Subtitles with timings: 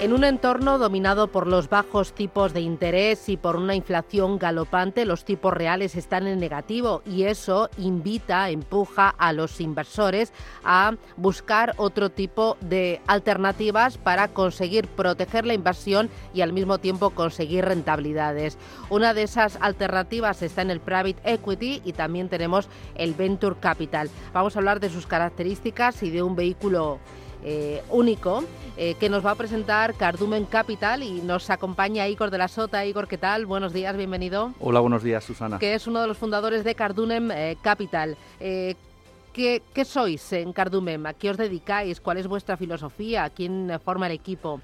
[0.00, 5.04] En un entorno dominado por los bajos tipos de interés y por una inflación galopante,
[5.04, 10.32] los tipos reales están en negativo y eso invita, empuja a los inversores
[10.64, 17.10] a buscar otro tipo de alternativas para conseguir proteger la inversión y al mismo tiempo
[17.10, 18.56] conseguir rentabilidades.
[18.88, 24.08] Una de esas alternativas está en el private equity y también tenemos el venture capital.
[24.32, 27.00] Vamos a hablar de sus características y de un vehículo
[27.42, 28.44] eh, único
[28.76, 32.84] eh, que nos va a presentar Cardumen Capital y nos acompaña Igor de la Sota.
[32.84, 33.46] Igor, ¿qué tal?
[33.46, 34.52] Buenos días, bienvenido.
[34.60, 35.58] Hola, buenos días, Susana.
[35.58, 38.16] Que es uno de los fundadores de Cardumen eh, Capital.
[38.38, 41.06] ¿qué, sois en Cardumen?
[41.06, 42.00] ¿A qué os dedicáis?
[42.00, 43.30] ¿Cuál es vuestra filosofía?
[43.30, 44.60] ¿Quién forma el equipo?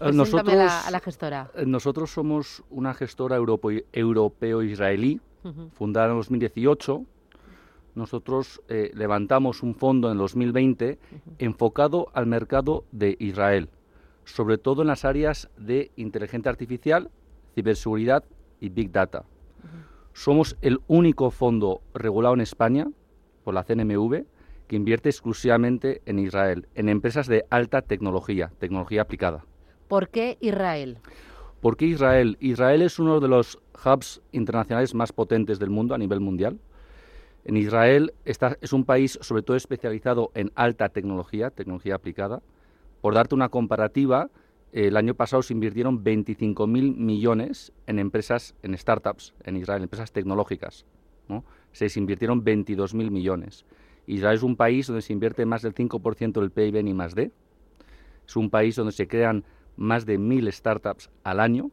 [0.00, 1.50] Nosotros, a la, gestora.
[1.66, 5.20] Nosotros somos una gestora europeo-israelí,
[5.74, 7.04] fundada en 2018
[7.98, 10.98] nosotros eh, levantamos un fondo en 2020
[11.38, 13.68] enfocado al mercado de Israel,
[14.24, 17.10] sobre todo en las áreas de inteligencia artificial,
[17.54, 18.24] ciberseguridad
[18.60, 19.24] y big data.
[20.12, 22.88] Somos el único fondo regulado en España
[23.44, 24.24] por la CNMV
[24.66, 29.44] que invierte exclusivamente en Israel, en empresas de alta tecnología, tecnología aplicada.
[29.88, 30.98] ¿Por qué Israel?
[31.60, 32.36] ¿Por qué Israel?
[32.40, 36.58] Israel es uno de los hubs internacionales más potentes del mundo a nivel mundial.
[37.48, 42.42] En Israel es un país sobre todo especializado en alta tecnología, tecnología aplicada.
[43.00, 44.28] Por darte una comparativa,
[44.72, 50.84] el año pasado se invirtieron 25.000 millones en empresas, en startups en Israel, empresas tecnológicas.
[51.72, 53.64] Se invirtieron 22.000 millones.
[54.06, 57.32] Israel es un país donde se invierte más del 5% del PIB en I+.D.
[58.26, 59.42] Es un país donde se crean
[59.74, 61.70] más de 1.000 startups al año.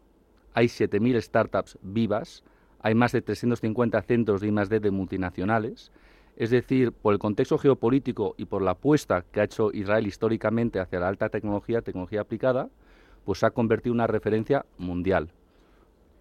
[0.54, 2.46] Hay 7.000 startups vivas
[2.86, 4.80] hay más de 350 centros de I+.D.
[4.80, 5.92] de multinacionales.
[6.36, 10.80] Es decir, por el contexto geopolítico y por la apuesta que ha hecho Israel históricamente
[10.80, 12.70] hacia la alta tecnología, tecnología aplicada,
[13.24, 15.32] pues se ha convertido una referencia mundial.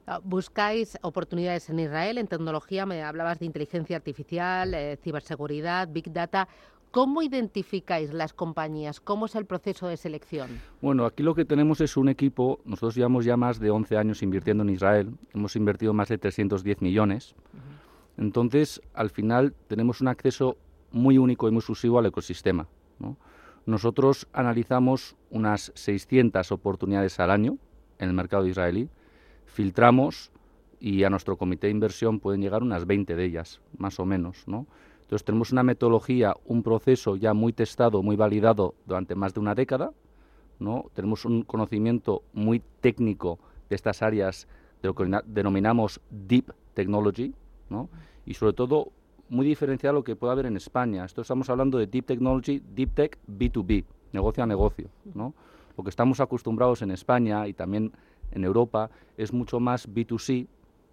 [0.07, 2.87] Ah, ¿Buscáis oportunidades en Israel en tecnología?
[2.87, 6.49] Me hablabas de inteligencia artificial, eh, ciberseguridad, big data.
[6.95, 9.01] ¿Cómo identificáis las compañías?
[9.01, 10.61] ¿Cómo es el proceso de selección?
[10.81, 14.23] Bueno, aquí lo que tenemos es un equipo, nosotros llevamos ya más de 11 años
[14.23, 17.35] invirtiendo en Israel, hemos invertido más de 310 millones,
[18.17, 20.57] entonces al final tenemos un acceso
[20.93, 22.69] muy único y muy exclusivo al ecosistema.
[23.67, 27.59] Nosotros analizamos unas 600 oportunidades al año
[27.99, 28.89] en el mercado israelí,
[29.47, 30.31] filtramos
[30.79, 34.47] y a nuestro comité de inversión pueden llegar unas 20 de ellas, más o menos,
[34.47, 34.69] ¿no?
[35.05, 39.55] Entonces tenemos una metodología, un proceso ya muy testado, muy validado durante más de una
[39.55, 39.93] década,
[40.59, 40.87] ¿no?
[40.95, 43.39] Tenemos un conocimiento muy técnico
[43.69, 44.49] de estas áreas
[44.83, 47.35] de lo que denominamos deep technology,
[47.69, 47.91] ¿no?
[48.25, 48.93] Y sobre todo
[49.29, 51.05] muy diferenciado a lo que puede haber en España.
[51.05, 55.35] Esto estamos hablando de deep technology, deep tech B2B, negocio a negocio, ¿no?
[55.77, 57.93] Lo que estamos acostumbrados en España y también
[58.31, 60.47] en Europa es mucho más B2C,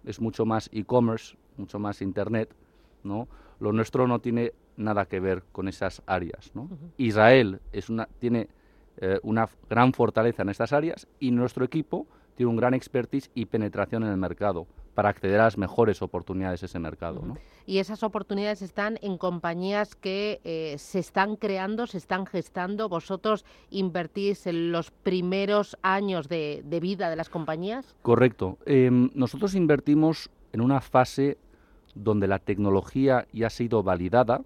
[0.04, 2.54] es mucho más e-commerce, mucho más internet,
[3.04, 3.28] ¿no?
[3.60, 6.52] Lo nuestro no tiene nada que ver con esas áreas.
[6.96, 8.48] Israel es una, tiene
[8.98, 13.46] eh, una gran fortaleza en estas áreas y nuestro equipo tiene un gran expertise y
[13.46, 17.22] penetración en el mercado para acceder a las mejores oportunidades de ese mercado.
[17.64, 22.88] Y esas oportunidades están en compañías que eh, se están creando, se están gestando.
[22.88, 27.94] ¿Vosotros invertís en los primeros años de, vida de las compañías?
[28.02, 28.58] Correcto.
[28.66, 31.38] Em, nosotros invertimos en una fase
[31.94, 34.42] donde la tecnología ya ha sido validada,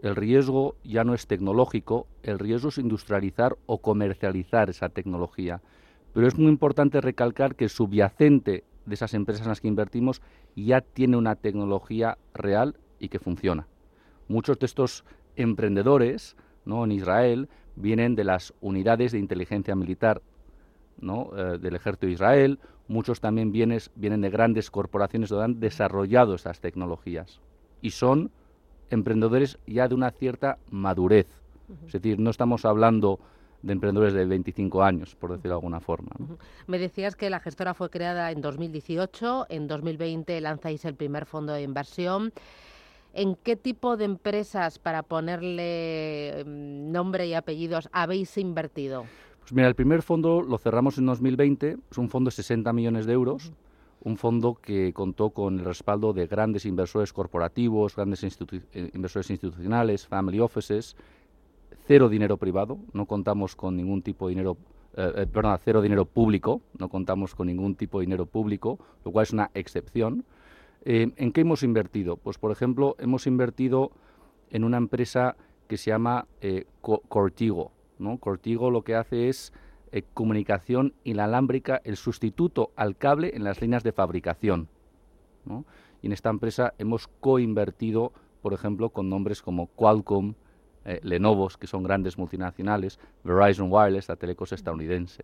[0.00, 5.60] el riesgo ya no es tecnológico, el riesgo es industrializar o comercializar esa tecnología.
[6.12, 10.20] Pero es muy importante recalcar que el subyacente de esas empresas en las que invertimos
[10.56, 13.68] ya tiene una tecnología real y que funciona.
[14.28, 15.04] Muchos de estos
[15.36, 16.84] emprendedores ¿no?
[16.84, 20.22] en Israel vienen de las unidades de inteligencia militar
[21.02, 21.30] ¿no?
[21.36, 22.58] Eh, del ejército de Israel
[22.88, 27.40] muchos también bienes, vienen de grandes corporaciones donde han desarrollado esas tecnologías
[27.80, 28.30] y son
[28.90, 31.26] emprendedores ya de una cierta madurez.
[31.86, 33.18] Es decir, no estamos hablando
[33.62, 36.10] de emprendedores de 25 años, por decirlo de alguna forma.
[36.66, 41.52] Me decías que la gestora fue creada en 2018, en 2020 lanzáis el primer fondo
[41.54, 42.32] de inversión.
[43.14, 49.04] ¿En qué tipo de empresas, para ponerle mm, nombre y apellidos, habéis invertido?
[49.42, 53.06] Pues mira, el primer fondo lo cerramos en 2020, es un fondo de 60 millones
[53.06, 53.52] de euros,
[54.00, 60.06] un fondo que contó con el respaldo de grandes inversores corporativos, grandes eh, inversores institucionales,
[60.06, 60.96] family offices,
[61.86, 64.56] cero dinero privado, no contamos con ningún tipo de dinero,
[64.96, 69.10] eh, eh, perdón, cero dinero público, no contamos con ningún tipo de dinero público, lo
[69.10, 70.24] cual es una excepción.
[70.84, 72.16] Eh, ¿En qué hemos invertido?
[72.16, 73.92] Pues, por ejemplo, hemos invertido
[74.50, 75.36] en una empresa
[75.68, 77.72] que se llama eh, Cortigo.
[77.98, 78.18] ¿No?
[78.18, 79.52] Cortigo lo que hace es
[79.92, 84.68] eh, comunicación inalámbrica, el sustituto al cable en las líneas de fabricación.
[86.00, 88.12] Y en esta empresa hemos coinvertido,
[88.42, 90.34] por ejemplo, con nombres como Qualcomm,
[90.84, 95.22] eh, Lenovo, que son grandes multinacionales, Verizon Wireless, la telecos estadounidense.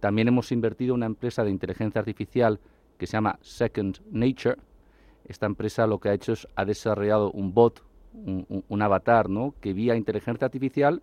[0.00, 2.60] También hemos invertido en una empresa de inteligencia artificial
[2.98, 4.56] que se llama Second Nature.
[5.26, 7.84] Esta empresa lo que ha hecho es ha desarrollado un bot,
[8.14, 9.54] un, avatar, ¿no?
[9.60, 11.02] que vía inteligencia artificial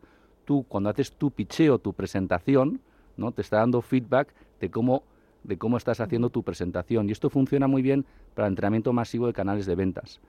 [0.52, 2.82] tú cuando haces tu picheo, tu presentación,
[3.16, 3.32] ¿no?
[3.32, 5.04] te está dando feedback de cómo,
[5.46, 7.08] de cómo estás haciendo tu presentación.
[7.08, 8.06] Y esto funciona muy bien
[8.36, 10.20] para el entrenamiento masivo de canales de ventas.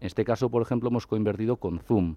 [0.00, 2.16] En este caso, por ejemplo, hemos coinvertido con Zoom.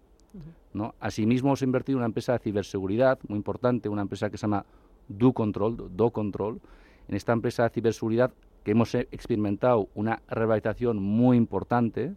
[0.71, 0.95] ¿no?
[1.01, 4.65] Asimismo, hemos invertido en una empresa de ciberseguridad muy importante, una empresa que se llama
[5.09, 6.61] Do Control, Do Control.
[7.09, 8.31] En esta empresa de ciberseguridad
[8.63, 12.13] que hemos experimentado una revitalización muy importante,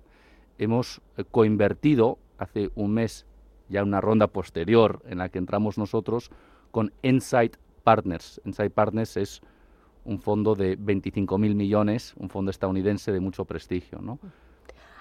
[0.57, 3.27] hemos eh, coinvertido hace un mes
[3.73, 6.31] ya una ronda posterior en la que entramos nosotros
[6.71, 8.41] con Insight Partners.
[8.45, 9.41] Insight Partners es
[10.05, 14.01] un fondo de 25.000 millones, un fondo estadounidense de mucho prestigio.
[14.01, 14.19] ¿no?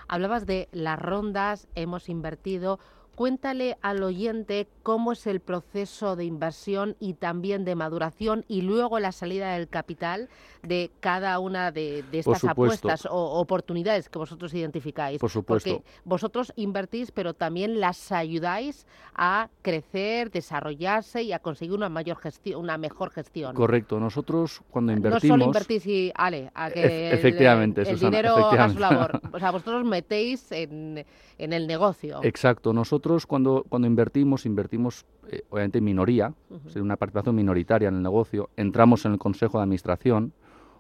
[0.08, 2.80] Hablabas de las rondas, hemos invertido
[3.22, 9.00] Cuéntale al oyente cómo es el proceso de inversión y también de maduración y luego
[9.00, 10.28] la salida del capital
[10.64, 15.20] de cada una de, estas apuestas o oportunidades que vosotros identificáis.
[15.20, 15.70] Por supuesto.
[15.70, 22.18] Porque vosotros invertís, pero también las ayudáis a crecer, desarrollarse y a conseguir una mayor
[22.18, 23.54] gestión, una mejor gestión.
[23.56, 24.00] Correcto.
[24.00, 25.24] Nosotros cuando invertimos...
[25.24, 29.22] No solo invertís y, ale, a que efectivamente, el, dinero haga su labor.
[29.32, 31.06] O sea, vosotros metéis en,
[31.38, 32.20] en el negocio.
[32.24, 32.74] Exacto.
[32.74, 37.96] Nosotros nosotros cuando, cuando invertimos, invertimos eh, obviamente en minoría, uh una participación minoritaria en
[37.96, 40.34] el negocio, entramos en el consejo de administración,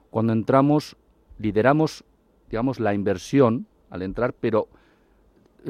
[0.10, 0.98] cuando entramos
[1.38, 2.04] lideramos,
[2.50, 4.68] digamos, la inversión al entrar, pero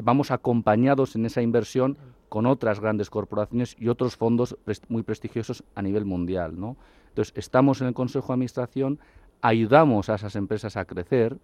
[0.02, 1.96] vamos acompañados en esa inversión
[2.28, 4.56] con otras grandes corporaciones y otros fondos
[4.88, 6.76] muy prestigiosos a nivel mundial, ¿no?
[7.08, 8.98] Entonces, estamos en el consejo de administración,
[9.42, 11.38] ayudamos a esas empresas a crecer.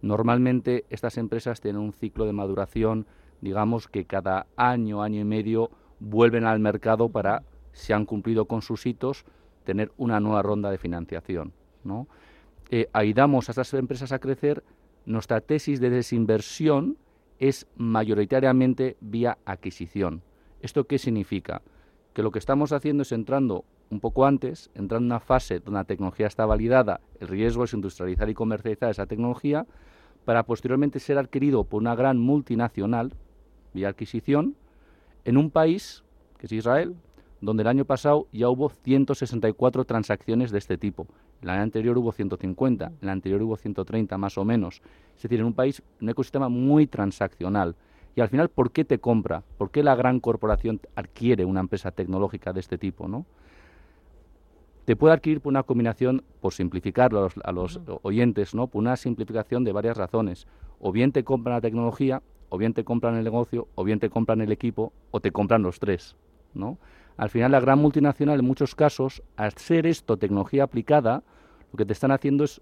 [0.00, 3.06] Normalmente estas empresas tienen un ciclo de maduración
[3.42, 7.42] digamos que cada año, año y medio vuelven al mercado para,
[7.72, 9.26] si han cumplido con sus hitos,
[9.64, 11.52] tener una nueva ronda de financiación.
[11.84, 12.08] ¿no?
[12.70, 14.64] Eh, ayudamos a esas empresas a crecer.
[15.04, 16.96] Nuestra tesis de desinversión
[17.38, 20.22] es mayoritariamente vía adquisición.
[20.60, 21.60] ¿Esto qué significa?
[22.14, 25.80] Que lo que estamos haciendo es entrando un poco antes, entrando en una fase donde
[25.80, 29.66] la tecnología está validada, el riesgo es industrializar y comercializar esa tecnología,
[30.24, 33.12] para posteriormente ser adquirido por una gran multinacional,
[33.72, 34.56] vía adquisición
[35.24, 36.04] en un país,
[36.38, 36.96] que es Israel,
[37.42, 41.06] donde el año pasado ya hubo 164 transacciones de este tipo.
[41.42, 44.80] El año anterior hubo 150, en el anterior hubo 130 más o menos.
[45.16, 47.74] Es decir, en un país, un ecosistema muy transaccional.
[48.14, 49.42] Y al final, ¿por qué te compra?
[49.58, 53.08] ¿Por qué la gran corporación adquiere una empresa tecnológica de este tipo?
[53.08, 53.26] ¿no?
[54.84, 58.68] Te puede adquirir por una combinación, por simplificarlo a los, oyentes, ¿no?
[58.68, 60.46] por una simplificación de varias razones.
[60.78, 62.22] O bien te compran la tecnología
[62.52, 65.62] o bien te compran el negocio, o bien te compran el equipo, o te compran
[65.62, 66.16] los tres,
[66.52, 66.76] ¿no?
[67.16, 71.22] Al final, la gran multinacional, en muchos casos, al ser esto tecnología aplicada,
[71.72, 72.60] lo que te están haciendo es,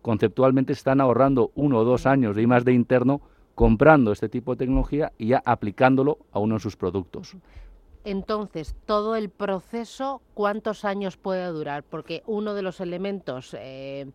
[0.00, 3.20] conceptualmente, están ahorrando uno o dos años de I más de interno
[3.56, 7.36] comprando este tipo de tecnología y ya aplicándolo a uno de sus productos.
[8.04, 11.82] Entonces, todo el proceso, ¿cuántos años puede durar?
[11.82, 14.06] Porque uno de los elementos eh,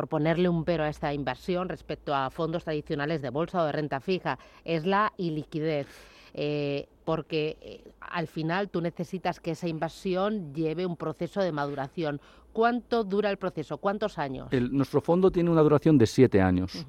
[0.00, 3.72] por ponerle un pero a esta inversión respecto a fondos tradicionales de bolsa o de
[3.72, 5.88] renta fija, es la iliquidez.
[6.32, 12.18] Eh, porque eh, al final tú necesitas que esa inversión lleve un proceso de maduración.
[12.54, 13.76] ¿Cuánto dura el proceso?
[13.76, 14.48] ¿Cuántos años?
[14.70, 16.86] nuestro fondo tiene una duración de siete años.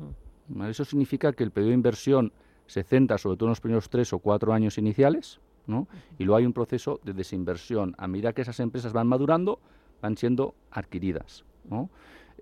[0.69, 2.31] Eso significa que el periodo de inversión
[2.65, 5.89] se centra sobre todo en los primeros tres o cuatro años iniciales, ¿no?
[6.17, 7.93] y luego hay un proceso de desinversión.
[7.97, 9.59] A medida que esas empresas van madurando,
[10.01, 11.43] van siendo adquiridas.
[11.69, 11.89] ¿no?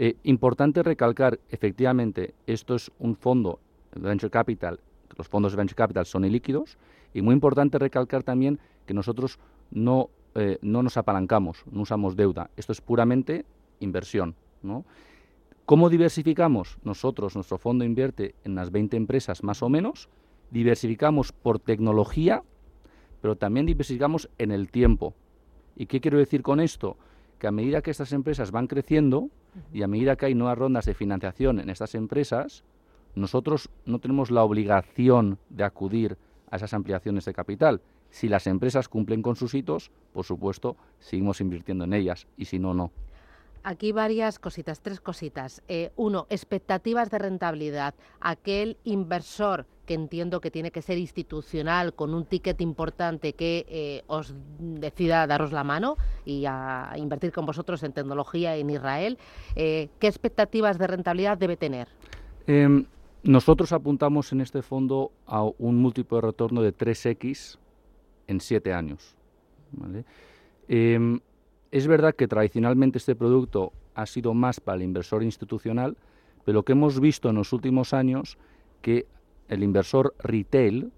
[0.01, 3.59] Eh, importante recalcar, efectivamente, esto es un fondo
[3.93, 4.79] de Venture Capital,
[5.17, 6.77] los fondos de Venture Capital son ilíquidos,
[7.13, 9.39] y muy importante recalcar también que nosotros
[9.71, 13.43] no, eh, no nos apalancamos, no usamos deuda, esto es puramente
[13.81, 14.35] inversión.
[15.65, 16.77] ¿Cómo diversificamos?
[16.83, 20.07] Nosotros, nuestro fondo invierte en las 20 empresas más o menos,
[20.49, 22.41] diversificamos por tecnología,
[23.21, 25.13] pero también diversificamos en el tiempo.
[25.75, 26.95] ¿Y qué quiero decir con esto?
[27.37, 29.29] Que a medida que estas empresas van creciendo,
[29.73, 32.63] y a medida que hay nuevas rondas de financiación en estas empresas,
[33.15, 36.17] nosotros no tenemos la obligación de acudir
[36.49, 37.81] a esas ampliaciones de capital.
[38.09, 42.59] Si las empresas cumplen con sus hitos, por supuesto, seguimos invirtiendo en ellas y si
[42.59, 42.91] no, no.
[43.63, 45.61] Aquí varias cositas, tres cositas.
[45.67, 47.93] Eh, uno, expectativas de rentabilidad.
[48.19, 54.03] Aquel inversor que entiendo que tiene que ser institucional, con un ticket importante que eh,
[54.05, 59.17] os decida daros la mano y a invertir con vosotros en tecnología en Israel,
[59.55, 61.87] eh, ¿qué expectativas de rentabilidad debe tener?
[62.45, 62.85] Em,
[63.23, 67.57] nosotros apuntamos en este fondo a un múltiplo de retorno de 3x
[68.27, 69.15] en 7 años.
[70.67, 71.19] Em,
[71.71, 75.97] es verdad que tradicionalmente este producto ha sido más para el inversor institucional,
[76.45, 78.37] pero lo que hemos visto en los últimos años
[78.81, 79.05] que
[79.49, 80.91] el inversor retail,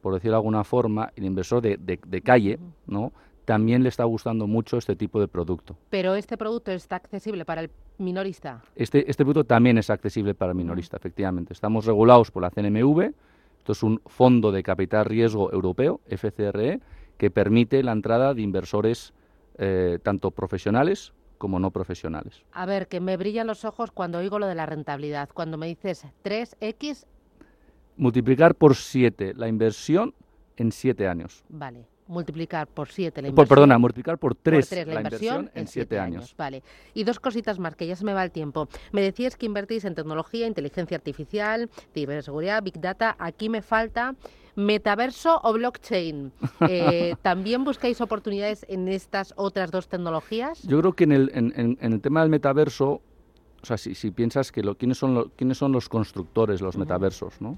[0.00, 3.12] por decirlo de alguna forma, el inversor de, calle, ¿no?
[3.44, 5.76] también le está gustando mucho este tipo de producto.
[5.90, 8.62] Pero este producto está accesible para el minorista.
[8.74, 11.52] Este, este producto también es accesible para el minorista, efectivamente.
[11.52, 13.12] Estamos regulados por la CNMV.
[13.58, 16.80] Esto es un fondo de capital riesgo europeo, FCRE,
[17.16, 19.14] que permite la entrada de inversores
[19.58, 22.42] eh, tanto profesionales como no profesionales.
[22.52, 25.28] A ver, que me brillan los ojos cuando oigo lo de la rentabilidad.
[25.32, 27.06] Cuando me dices 3X...
[27.96, 30.14] Multiplicar por 7 la inversión
[30.56, 31.44] en 7 años.
[31.48, 33.48] Vale multiplicar por 7 la inversión.
[33.48, 36.34] perdona, multiplicar por 3 la, inversión, en 7 años.
[36.36, 36.62] Vale.
[36.94, 38.68] Y dos cositas más, que ya se me va el tiempo.
[38.92, 43.14] Me decías que invertís en tecnología, inteligencia artificial, ciberseguridad, big data.
[43.18, 44.16] Aquí me falta
[44.56, 46.32] metaverso o blockchain.
[46.68, 50.62] Eh, ¿También buscáis oportunidades en estas otras dos tecnologías?
[50.64, 53.00] Yo creo que en el, en, el tema del metaverso,
[53.62, 56.76] o sea, si, si piensas que lo, ¿quiénes, son lo, quiénes son los constructores los
[56.76, 57.56] metaversos, ¿no?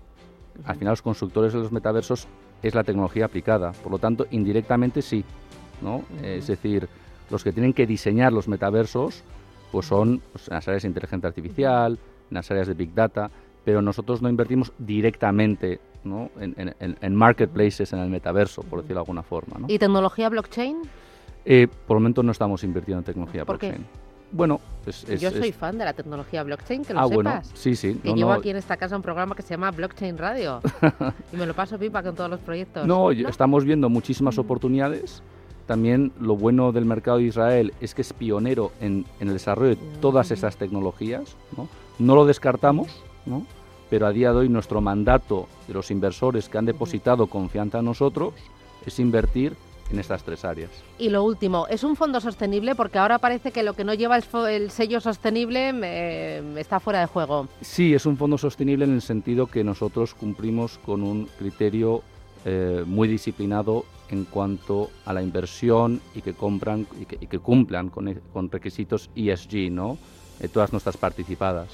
[0.64, 2.28] Al final los constructores de los metaversos
[2.62, 5.24] es la tecnología aplicada, por lo tanto, indirectamente sí,
[5.80, 6.04] ¿no?
[6.22, 6.88] Es decir,
[7.30, 9.22] los que tienen que diseñar los metaversos
[9.70, 11.92] pues son pues, en las áreas de inteligencia artificial,
[12.30, 13.30] en las áreas de big data,
[13.64, 16.30] pero nosotros no invertimos directamente ¿no?
[16.40, 19.58] En, marketplaces, en el metaverso, por decirlo de alguna forma.
[19.58, 19.66] ¿no?
[19.68, 20.78] ¿Y tecnología blockchain?
[21.44, 23.82] Eh, por el momento no estamos invirtiendo en tecnología ¿Por blockchain.
[23.82, 24.09] Qué?
[24.32, 24.60] Bueno,
[25.20, 27.25] yo soy fan de la tecnología blockchain, que lo ah, sepas.
[27.25, 27.94] Bueno, sí, sí.
[28.02, 30.60] Que llevo aquí en esta casa un programa que se llama Blockchain Radio
[31.32, 32.87] y me lo paso pipa con todos los proyectos.
[32.87, 35.22] No, estamos viendo muchísimas oportunidades.
[35.66, 39.70] También lo bueno del mercado de Israel es que es pionero en, en el desarrollo
[39.70, 41.37] de todas esas tecnologías.
[41.56, 41.68] ¿no?
[42.00, 42.88] no lo descartamos,
[43.26, 43.46] ¿no?
[43.88, 47.84] pero a día de hoy nuestro mandato de los inversores que han depositado confianza en
[47.84, 48.34] nosotros
[48.87, 49.54] es invertir
[49.90, 50.70] en estas tres áreas.
[50.99, 52.75] Y lo último, ¿es un fondo sostenible?
[52.75, 55.70] Porque ahora parece que lo que no lleva el, sello sostenible
[56.59, 57.49] está fuera de juego.
[57.61, 62.02] Sí, es un fondo sostenible en el sentido que nosotros cumplimos con un criterio
[62.44, 68.12] eh, muy disciplinado en cuanto a la inversión y que compran y que, cumplan con,
[68.32, 69.99] con, requisitos ESG, ¿no?
[70.38, 71.68] De todas nuestras participadas.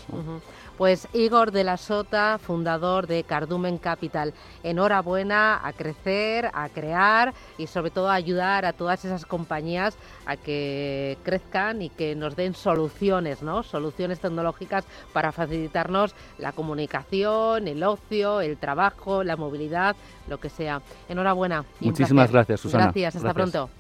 [0.76, 7.66] Pues Igor de la Sota, fundador de Cardumen Capital, enhorabuena a crecer, a crear y
[7.66, 12.54] sobre todo a ayudar a todas esas compañías a que crezcan y que nos den
[12.54, 13.62] soluciones, ¿no?
[13.62, 19.97] Soluciones tecnológicas para facilitarnos la comunicación, el ocio, el trabajo, la movilidad,
[20.28, 20.83] lo que sea.
[21.09, 21.64] Enhorabuena.
[21.80, 22.85] Muchísimas gracias, Susana.
[22.85, 23.71] Gracias, hasta pronto.